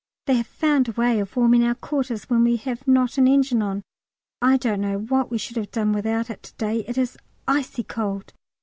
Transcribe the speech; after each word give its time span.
_They 0.25 0.33
have 0.37 0.47
found 0.47 0.87
a 0.89 0.93
way 0.93 1.19
of 1.19 1.35
warming 1.35 1.63
our 1.63 1.75
quarters 1.75 2.23
when 2.27 2.43
we 2.43 2.55
have 2.55 2.87
not 2.87 3.19
an 3.19 3.27
engine 3.27 3.61
on. 3.61 3.83
I 4.41 4.57
don't 4.57 4.81
know 4.81 4.97
what 4.97 5.29
we 5.29 5.37
should 5.37 5.57
have 5.57 5.69
done 5.69 5.93
without 5.93 6.31
it 6.31 6.41
to 6.41 6.55
day; 6.55 6.79
it 6.87 6.97
is 6.97 7.19
icy 7.47 7.83
cold. 7.83 8.33